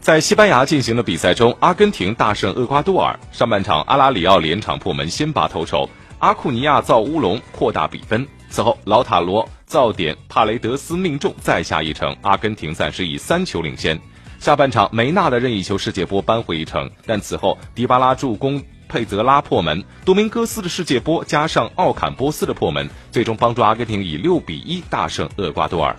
[0.00, 5.86] 在西班牙进行的比赛中阿根廷大胜厄瓜多尔上半场阿拉里奥连场破门先拔头筹。
[6.18, 12.16] 阿库尼亚造乌龙扩大比分此后老塔罗造点帕雷德斯命中再下一城。
[12.22, 14.00] 阿根廷暂时以三球领先。
[14.38, 25.94] 下半场梅纳的任意球世界波扳回一城但此后迪巴拉助攻佩泽拉破门多明戈斯的世界波加上奥坎波斯的破门最终帮助阿根廷以六比一大胜厄瓜多尔。